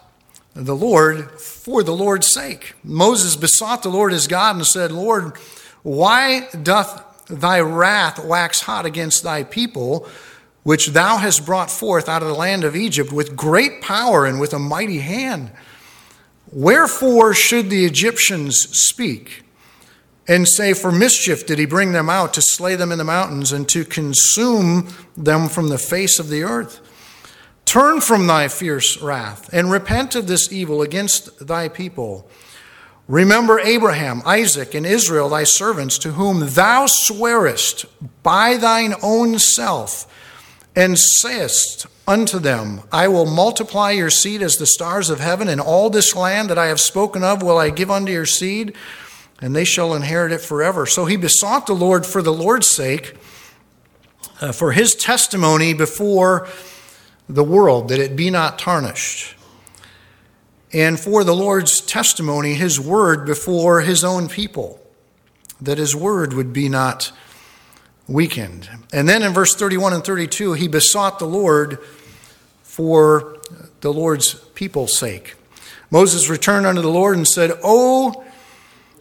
[0.53, 2.73] the Lord for the Lord's sake.
[2.83, 5.37] Moses besought the Lord his God and said, Lord,
[5.83, 10.07] why doth thy wrath wax hot against thy people,
[10.63, 14.39] which thou hast brought forth out of the land of Egypt with great power and
[14.39, 15.51] with a mighty hand?
[16.51, 19.43] Wherefore should the Egyptians speak?
[20.27, 23.51] and say, For mischief did he bring them out, to slay them in the mountains,
[23.51, 26.81] and to consume them from the face of the earth.
[27.65, 32.29] Turn from thy fierce wrath, and repent of this evil against thy people.
[33.07, 37.85] Remember Abraham, Isaac, and Israel, thy servants, to whom thou swearest
[38.21, 40.13] by thine own self,
[40.75, 45.59] and sayest unto them, I will multiply your seed as the stars of heaven, and
[45.59, 48.75] all this land that I have spoken of will I give unto your seed
[49.41, 50.85] and they shall inherit it forever.
[50.85, 53.15] So he besought the Lord for the Lord's sake,
[54.41, 56.47] uh, for his testimony before
[57.29, 59.35] the world, that it be not tarnished.
[60.73, 64.81] And for the Lord's testimony, his word before his own people,
[65.61, 67.11] that his word would be not
[68.07, 68.69] weakened.
[68.91, 71.79] And then in verse 31 and 32, he besought the Lord
[72.77, 73.35] for
[73.81, 75.33] the Lord's people's sake.
[75.89, 78.23] Moses returned unto the Lord and said, Oh,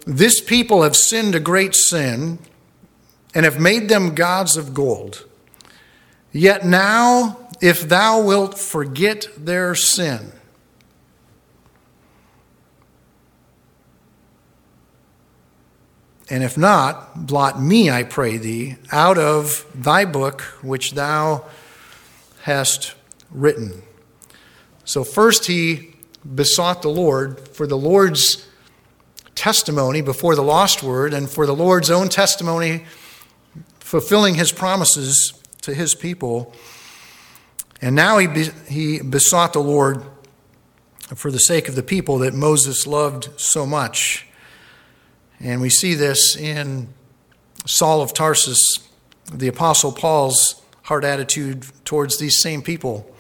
[0.07, 2.39] this people have sinned a great sin
[3.35, 5.27] and have made them gods of gold.
[6.33, 10.33] Yet now, if thou wilt forget their sin,
[16.31, 21.45] and if not, blot me, I pray thee, out of thy book which thou
[22.45, 22.96] hast
[23.37, 23.83] written.
[24.85, 25.95] So, first he
[26.35, 28.49] besought the Lord for the Lord's
[29.35, 32.87] testimony before the lost word and for the Lord's own testimony
[33.79, 35.33] fulfilling his promises
[35.63, 36.53] to his people.
[37.81, 40.03] And now he, be, he besought the Lord
[41.15, 44.27] for the sake of the people that Moses loved so much.
[45.39, 46.89] And we see this in
[47.67, 48.79] Saul of Tarsus,
[49.33, 53.15] the Apostle Paul's heart attitude towards these same people.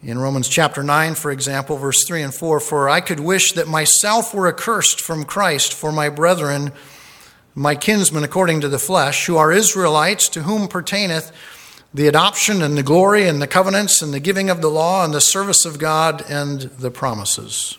[0.00, 3.66] In Romans chapter 9, for example, verse 3 and 4 For I could wish that
[3.66, 6.72] myself were accursed from Christ for my brethren,
[7.54, 11.32] my kinsmen according to the flesh, who are Israelites, to whom pertaineth
[11.92, 15.12] the adoption and the glory and the covenants and the giving of the law and
[15.12, 17.76] the service of God and the promises.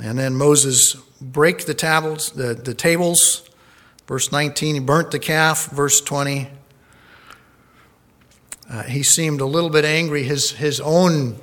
[0.00, 3.48] And then Moses break the tables, the, the tables.
[4.06, 5.66] Verse 19, he burnt the calf.
[5.66, 6.48] Verse 20,
[8.68, 10.22] uh, he seemed a little bit angry.
[10.24, 11.38] His, his own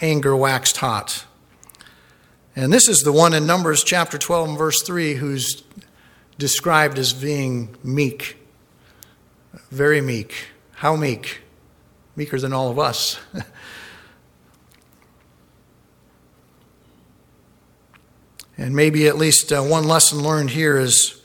[0.00, 1.24] anger waxed hot.
[2.54, 5.62] And this is the one in Numbers chapter 12 and verse 3 who's
[6.38, 8.38] described as being meek.
[9.70, 10.34] Very meek.
[10.72, 11.42] How meek?
[12.16, 13.20] Meeker than all of us.
[18.58, 21.20] and maybe at least uh, one lesson learned here is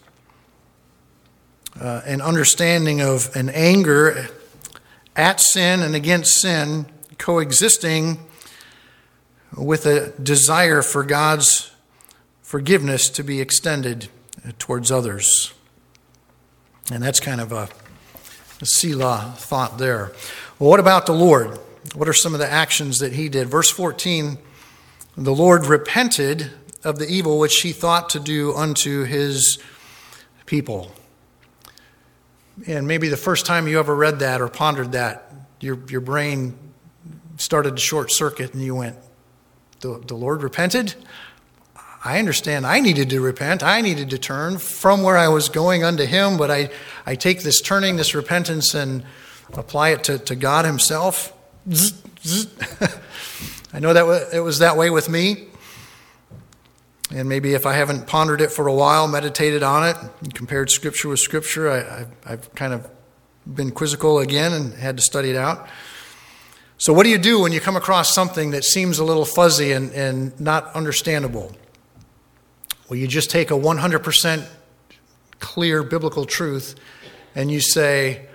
[1.79, 4.27] uh, an understanding of an anger
[5.15, 6.85] at sin and against sin
[7.17, 8.19] coexisting
[9.57, 11.71] with a desire for God's
[12.41, 14.09] forgiveness to be extended
[14.57, 15.53] towards others.
[16.91, 17.69] And that's kind of a,
[18.61, 20.11] a Selah thought there.
[20.59, 21.59] Well, what about the Lord?
[21.95, 23.47] What are some of the actions that he did?
[23.47, 24.37] Verse 14
[25.17, 26.51] the Lord repented
[26.85, 29.59] of the evil which he thought to do unto his
[30.45, 30.93] people.
[32.67, 36.57] And maybe the first time you ever read that or pondered that, your, your brain
[37.37, 38.97] started to short circuit and you went,
[39.79, 40.95] the, the Lord repented?
[42.03, 43.61] I understand I needed to repent.
[43.61, 46.71] I needed to turn from where I was going unto Him, but I,
[47.05, 49.03] I take this turning, this repentance, and
[49.53, 51.33] apply it to, to God Himself.
[53.73, 55.47] I know that it was that way with me.
[57.13, 59.97] And maybe if I haven't pondered it for a while, meditated on it,
[60.33, 62.89] compared Scripture with Scripture, I, have kind of
[63.45, 65.67] been quizzical again and had to study it out.
[66.77, 69.71] So, what do you do when you come across something that seems a little fuzzy
[69.71, 71.51] and, and not understandable?
[72.89, 74.47] Well, you just take a 100%
[75.39, 76.75] clear biblical truth
[77.35, 78.27] and you say,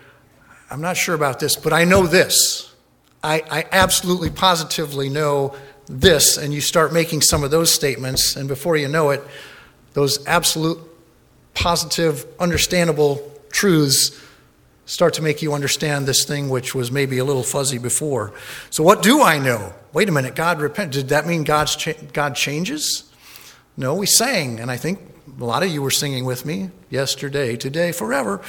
[0.71, 2.75] I'm not sure about this, but I know this.
[3.23, 5.55] I, I absolutely positively know
[5.89, 6.37] this.
[6.37, 9.23] And you start making some of those statements, and before you know it,
[9.95, 10.79] those absolute,
[11.55, 14.21] positive, understandable truths
[14.85, 18.33] start to make you understand this thing which was maybe a little fuzzy before.
[18.71, 19.75] So, what do I know?
[19.93, 20.93] Wait a minute, God repent.
[20.93, 23.11] Did that mean God's cha- God changes?
[23.77, 25.01] No, we sang, and I think
[25.41, 28.41] a lot of you were singing with me yesterday, today, forever.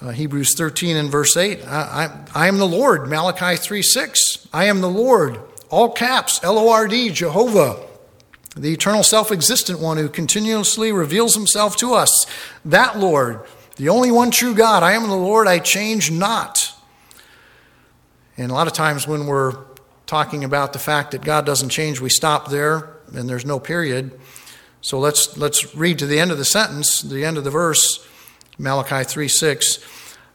[0.00, 1.70] Uh, Hebrews 13 and verse 8 I,
[2.34, 3.08] I, I am the Lord.
[3.08, 4.48] Malachi 3 6.
[4.52, 5.40] I am the Lord.
[5.70, 7.86] All caps, L O R D, Jehovah
[8.56, 12.26] the eternal self existent one who continuously reveals himself to us.
[12.64, 13.46] That Lord
[13.80, 16.74] the only one true God, I am the Lord, I change not.
[18.36, 19.56] And a lot of times when we're
[20.04, 24.20] talking about the fact that God doesn't change, we stop there and there's no period.
[24.82, 28.06] So let's, let's read to the end of the sentence, the end of the verse,
[28.58, 29.76] Malachi 3 6.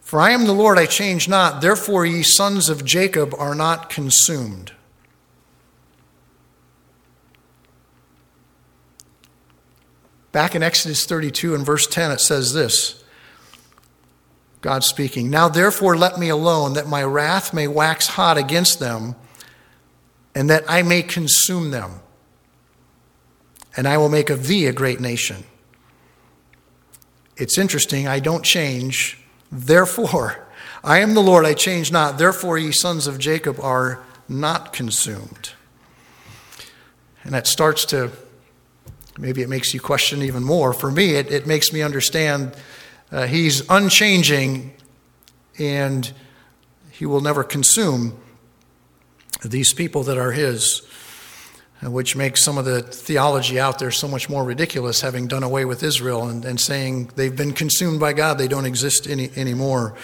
[0.01, 3.91] For I am the Lord, I change not, therefore ye sons of Jacob are not
[3.91, 4.71] consumed.
[10.35, 13.01] Back in Exodus 32 and verse 10, it says this
[14.59, 15.29] God speaking.
[15.29, 19.15] Now therefore let me alone, that my wrath may wax hot against them,
[20.35, 22.01] and that I may consume them.
[23.77, 25.45] And I will make of thee a great nation.
[27.37, 29.17] It's interesting, I don't change.
[29.49, 30.45] Therefore,
[30.83, 32.17] I am the Lord, I change not.
[32.17, 35.51] Therefore, ye sons of Jacob are not consumed.
[37.23, 38.11] And that starts to,
[39.17, 40.73] maybe it makes you question even more.
[40.73, 42.55] For me, it, it makes me understand
[43.11, 44.73] uh, he's unchanging
[45.57, 46.11] and
[46.91, 48.17] he will never consume
[49.43, 50.81] these people that are his,
[51.85, 55.43] uh, which makes some of the theology out there so much more ridiculous, having done
[55.43, 59.29] away with Israel and, and saying they've been consumed by God, they don't exist any,
[59.35, 59.95] anymore.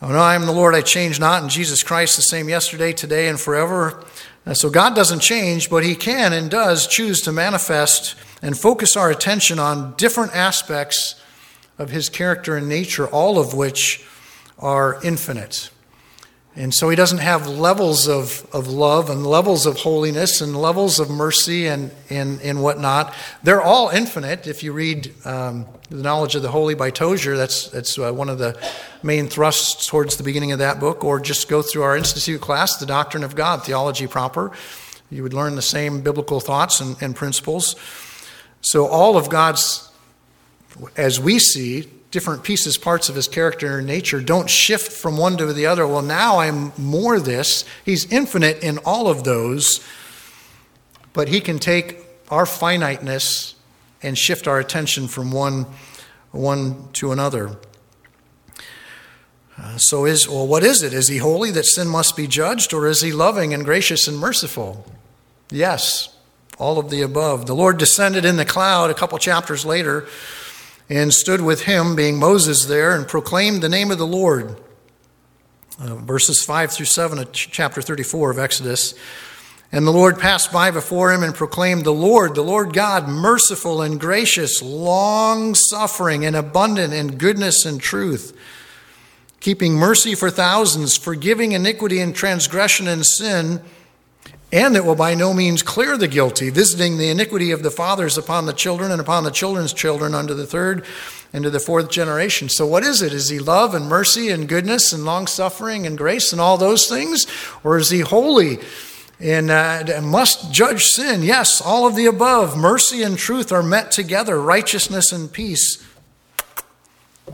[0.00, 2.92] Oh, no, I am the Lord, I change not, and Jesus Christ the same yesterday,
[2.92, 4.04] today, and forever.
[4.54, 9.10] So God doesn't change, but He can and does choose to manifest and focus our
[9.10, 11.20] attention on different aspects
[11.78, 14.04] of his character and nature, all of which
[14.58, 15.70] are infinite.
[16.56, 20.98] And so he doesn't have levels of, of love and levels of holiness and levels
[20.98, 23.14] of mercy and, and, and whatnot.
[23.44, 24.48] They're all infinite.
[24.48, 28.28] If you read um, The Knowledge of the Holy by Tozer, that's, that's uh, one
[28.28, 28.60] of the
[29.04, 32.76] main thrusts towards the beginning of that book, or just go through our Institute class,
[32.76, 34.50] The Doctrine of God, Theology Proper.
[35.10, 37.76] You would learn the same biblical thoughts and, and principles.
[38.62, 39.88] So all of God's
[40.96, 45.36] as we see, different pieces, parts of his character and nature don't shift from one
[45.36, 45.86] to the other.
[45.86, 47.64] Well, now I'm more this.
[47.84, 49.86] He's infinite in all of those,
[51.12, 51.98] but he can take
[52.30, 53.54] our finiteness
[54.02, 55.66] and shift our attention from one,
[56.30, 57.56] one to another.
[59.60, 62.72] Uh, so is well what is it is he holy that sin must be judged
[62.72, 64.86] or is he loving and gracious and merciful
[65.50, 66.16] yes
[66.58, 67.46] all of the above.
[67.46, 70.06] The Lord descended in the cloud a couple chapters later
[70.88, 74.60] and stood with him, being Moses there, and proclaimed the name of the Lord.
[75.80, 78.94] Uh, verses 5 through 7 of chapter 34 of Exodus.
[79.70, 83.82] And the Lord passed by before him and proclaimed, The Lord, the Lord God, merciful
[83.82, 88.36] and gracious, long suffering and abundant in goodness and truth,
[89.40, 93.60] keeping mercy for thousands, forgiving iniquity and transgression and sin,
[94.50, 98.16] and that will by no means clear the guilty, visiting the iniquity of the fathers
[98.16, 100.84] upon the children and upon the children's children unto the third
[101.32, 102.48] and to the fourth generation.
[102.48, 103.12] So, what is it?
[103.12, 106.86] Is he love and mercy and goodness and long suffering and grace and all those
[106.86, 107.26] things?
[107.62, 108.58] Or is he holy?
[109.20, 111.22] and uh, must judge sin.
[111.22, 112.56] Yes, all of the above.
[112.56, 115.84] Mercy and truth are met together, righteousness and peace.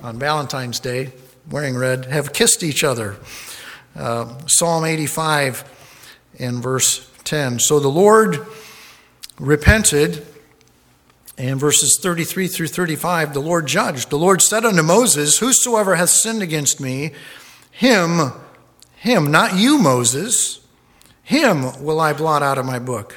[0.03, 1.12] On Valentine's Day,
[1.51, 3.17] wearing red, have kissed each other.
[3.95, 5.74] Uh, Psalm 85
[6.37, 7.59] in verse 10.
[7.59, 8.47] So the Lord
[9.39, 10.26] repented,
[11.37, 14.11] and verses 33 through 35, the Lord judged.
[14.11, 17.12] The Lord said unto Moses, Whosoever hath sinned against me,
[17.70, 18.32] him,
[18.97, 20.61] him, not you, Moses,
[21.22, 23.16] him will I blot out of my book.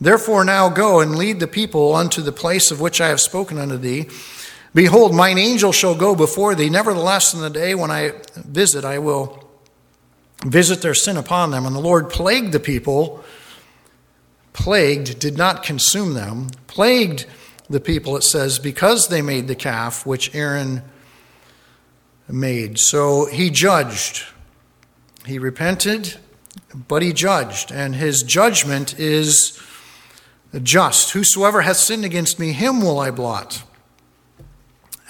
[0.00, 3.58] Therefore, now go and lead the people unto the place of which I have spoken
[3.58, 4.08] unto thee.
[4.74, 6.70] Behold, mine angel shall go before thee.
[6.70, 9.41] Nevertheless, in the day when I visit, I will
[10.44, 11.66] visit their sin upon them.
[11.66, 13.24] And the Lord plagued the people,
[14.52, 17.26] plagued, did not consume them, plagued
[17.70, 20.82] the people, it says, because they made the calf which Aaron
[22.28, 22.78] made.
[22.78, 24.24] So he judged.
[25.24, 26.16] He repented
[26.74, 29.60] but he judged, and his judgment is
[30.62, 31.12] just.
[31.12, 33.62] Whosoever hath sinned against me, him will I blot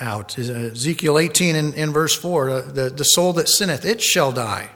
[0.00, 0.38] out.
[0.38, 4.70] Ezekiel 18 in, verse 4 the, the soul that sinneth, it shall die.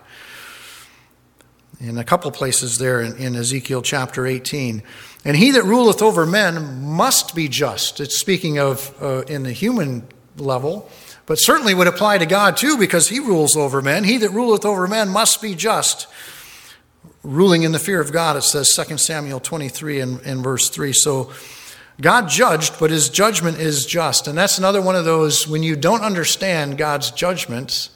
[1.78, 4.82] In a couple places there in, in Ezekiel chapter 18.
[5.24, 8.00] And he that ruleth over men must be just.
[8.00, 10.06] It's speaking of uh, in the human
[10.36, 10.90] level,
[11.26, 14.04] but certainly would apply to God too, because he rules over men.
[14.04, 16.06] He that ruleth over men must be just
[17.26, 20.92] ruling in the fear of God, it says 2 Samuel 23 and, and verse 3.
[20.92, 21.32] So
[22.00, 24.28] God judged, but his judgment is just.
[24.28, 27.90] And that's another one of those when you don't understand God's judgments,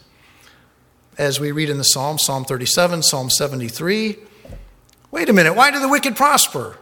[1.21, 4.17] as we read in the Psalm, Psalm 37, Psalm 73.
[5.11, 6.79] Wait a minute, why do the wicked prosper?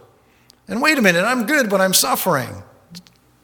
[0.69, 2.63] And wait a minute, I'm good, but I'm suffering.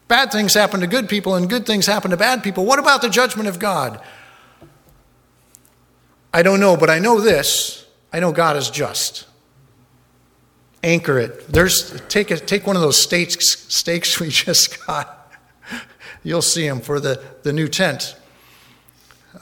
[0.07, 2.63] Bad things happen to good people, and good things happen to bad people.
[2.63, 4.01] What about the judgment of God?
[6.33, 9.25] I don't know, but I know this I know God is just.
[10.81, 11.47] Anchor it.
[11.49, 15.29] There's take a, take one of those stakes stakes we just got.
[16.23, 18.15] You'll see them for the, the new tent.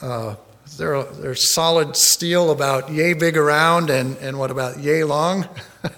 [0.01, 0.35] Uh,
[0.77, 5.47] they're, they're solid steel about yay big around and, and what about yay long?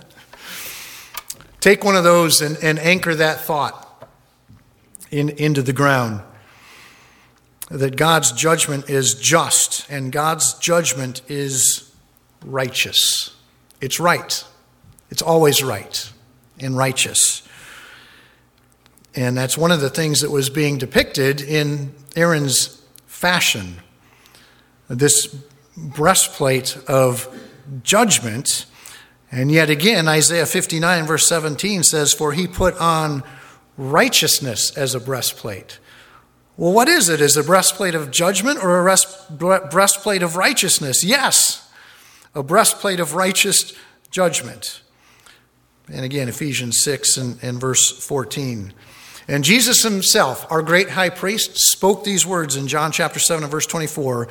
[1.60, 4.08] Take one of those and, and anchor that thought
[5.12, 6.22] in, into the ground.
[7.70, 11.92] That God's judgment is just and God's judgment is
[12.44, 13.36] righteous.
[13.82, 14.44] It's right.
[15.10, 16.12] It's always right
[16.60, 17.42] and righteous.
[19.16, 23.78] And that's one of the things that was being depicted in Aaron's fashion.
[24.88, 25.28] This
[25.76, 27.28] breastplate of
[27.84, 28.66] judgment.
[29.32, 33.24] And yet again, Isaiah 59, verse 17 says, For he put on
[33.78, 35.80] righteousness as a breastplate.
[36.58, 37.20] Well, what is it?
[37.20, 41.04] Is a breastplate of judgment or a breastplate of righteousness?
[41.04, 41.66] Yes
[42.36, 43.74] a breastplate of righteous
[44.12, 44.82] judgment.
[45.92, 48.74] And again, Ephesians 6 and, and verse 14.
[49.28, 53.52] And Jesus himself, our great high priest, spoke these words in John chapter 7 and
[53.52, 54.28] verse 24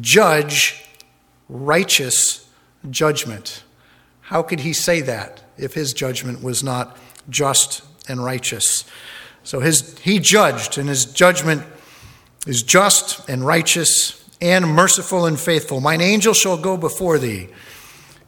[0.00, 0.84] Judge
[1.48, 2.48] righteous
[2.90, 3.62] judgment.
[4.22, 6.96] How could he say that if his judgment was not
[7.28, 8.84] just and righteous?
[9.42, 11.62] So his, he judged, and his judgment
[12.46, 15.80] is just and righteous and merciful and faithful.
[15.80, 17.48] Mine angel shall go before thee.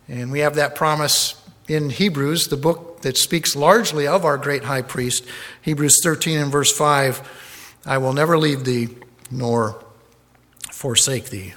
[0.08, 4.64] And we have that promise in Hebrews, the book that speaks largely of our great
[4.64, 5.24] high priest.
[5.62, 7.44] Hebrews 13 and verse 5
[7.86, 8.88] I will never leave thee
[9.30, 9.82] nor
[10.70, 11.54] forsake thee.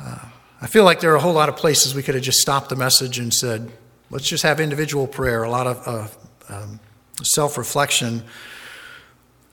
[0.00, 0.18] Uh,
[0.60, 2.68] I feel like there are a whole lot of places we could have just stopped
[2.68, 3.70] the message and said,
[4.10, 6.80] let's just have individual prayer, a lot of uh, um,
[7.22, 8.22] self reflection.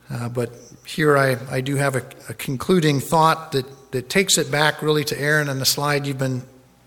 [0.09, 0.51] Uh, but
[0.85, 5.03] here I, I do have a, a, concluding thought that, that takes it back really
[5.03, 6.43] to Aaron and the slide you've been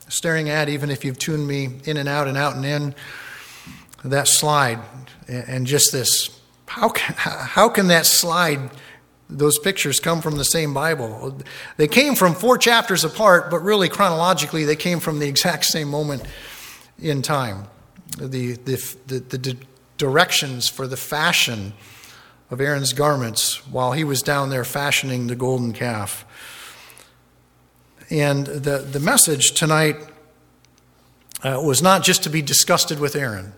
[0.09, 2.95] staring at, even if you've tuned me in and out and out and in.
[4.05, 4.79] That slide
[5.27, 6.39] and just this
[6.69, 8.71] how can, how can that slide,
[9.29, 11.39] those pictures come from the same Bible?
[11.77, 15.89] They came from four chapters apart, but really chronologically, they came from the exact same
[15.89, 16.23] moment
[16.99, 17.65] in time.
[18.19, 19.57] the, the, the, the
[19.97, 21.73] directions for the fashion
[22.51, 26.25] of Aaron's garments while he was down there fashioning the golden calf.
[28.11, 29.97] And the, the message tonight
[31.43, 33.53] uh, was not just to be disgusted with Aaron.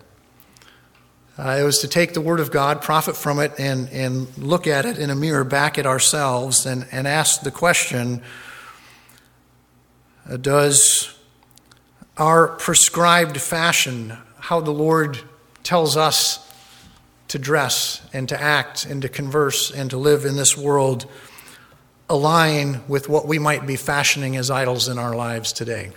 [1.38, 4.66] Uh, it was to take the Word of God, profit from it, and, and look
[4.66, 8.22] at it in a mirror back at ourselves and, and ask the question
[10.28, 11.16] uh, Does
[12.18, 15.20] our prescribed fashion, how the Lord
[15.62, 16.46] tells us
[17.28, 21.06] to dress and to act and to converse and to live in this world,
[22.10, 25.92] align with what we might be fashioning as idols in our lives today?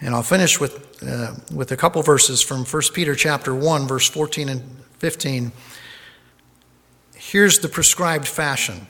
[0.00, 4.08] And I'll finish with, uh, with a couple verses from 1 Peter chapter 1, verse
[4.08, 4.62] 14 and
[4.98, 5.52] 15.
[7.14, 8.86] Here's the prescribed fashion.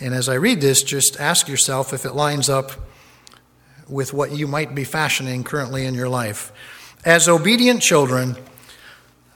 [0.00, 2.72] And as I read this, just ask yourself if it lines up
[3.88, 6.52] with what you might be fashioning currently in your life.
[7.04, 8.36] As obedient children,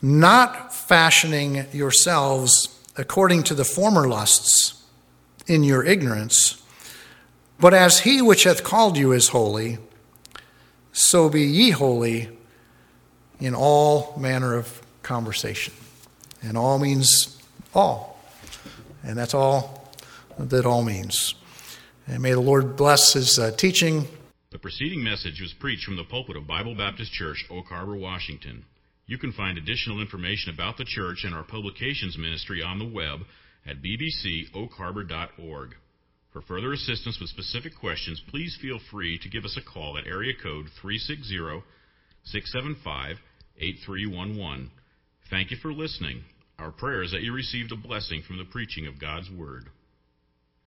[0.03, 4.83] not fashioning yourselves according to the former lusts
[5.47, 6.63] in your ignorance
[7.59, 9.79] but as he which hath called you is holy,
[10.93, 12.29] so be ye holy
[13.41, 15.73] in all manner of conversation.
[16.43, 17.41] And all means
[17.75, 18.21] all.
[19.03, 19.91] And that's all
[20.39, 21.35] that all means.
[22.07, 24.07] And may the Lord bless his uh, teaching.
[24.51, 28.65] The preceding message was preached from the pulpit of Bible Baptist Church, Oak Harbor, Washington.
[29.07, 33.21] You can find additional information about the church and our publications ministry on the web
[33.67, 35.75] at bbcoakharbor.org.
[36.33, 40.07] For further assistance with specific questions, please feel free to give us a call at
[40.07, 41.63] area code 360
[42.25, 43.17] 675
[43.59, 44.71] 8311.
[45.31, 46.25] Thank you for listening.
[46.59, 49.71] Our prayer is that you received a blessing from the preaching of God's Word.